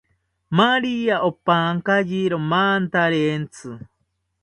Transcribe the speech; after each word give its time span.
Maria 0.57 1.15
opankayiro 1.29 2.37
mantarentzi 2.49 3.69